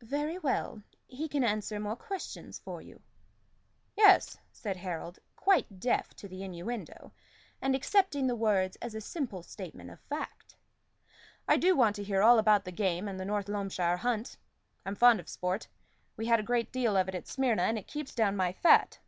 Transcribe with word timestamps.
"Very 0.00 0.38
well. 0.38 0.84
He 1.08 1.26
can 1.28 1.42
answer 1.42 1.80
more 1.80 1.96
questions 1.96 2.56
for 2.60 2.80
you." 2.80 3.02
"Yes," 3.96 4.38
said 4.52 4.76
Harold, 4.76 5.18
quite 5.34 5.80
deaf 5.80 6.14
to 6.18 6.28
the 6.28 6.44
innuendo, 6.44 7.10
and 7.60 7.74
accepting 7.74 8.28
the 8.28 8.36
words 8.36 8.76
as 8.80 8.94
a 8.94 9.00
simple 9.00 9.42
statement 9.42 9.90
of 9.90 9.98
the 10.02 10.06
fact. 10.06 10.54
"I 11.48 11.56
want 11.72 11.96
to 11.96 12.04
hear 12.04 12.22
all 12.22 12.38
about 12.38 12.64
the 12.64 12.70
game 12.70 13.08
and 13.08 13.18
the 13.18 13.24
North 13.24 13.48
Loamshire 13.48 13.96
hunt. 13.98 14.36
I'm 14.84 14.94
fond 14.94 15.18
of 15.18 15.28
sport; 15.28 15.66
we 16.16 16.26
had 16.26 16.38
a 16.38 16.44
great 16.44 16.70
deal 16.70 16.96
of 16.96 17.08
it 17.08 17.16
at 17.16 17.26
Smyrna, 17.26 17.62
and 17.64 17.76
it 17.76 17.88
keeps 17.88 18.14
down 18.14 18.36
my 18.36 18.52
fat." 18.52 19.00